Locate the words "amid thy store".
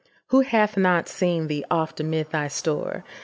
1.99-3.03